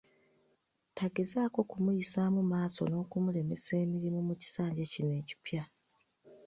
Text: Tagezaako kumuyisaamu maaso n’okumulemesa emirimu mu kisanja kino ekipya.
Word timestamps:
Tagezaako 0.97 1.59
kumuyisaamu 1.71 2.41
maaso 2.51 2.81
n’okumulemesa 2.87 3.71
emirimu 3.83 4.19
mu 4.27 4.33
kisanja 4.41 4.83
kino 4.93 5.11
ekipya. 5.21 5.63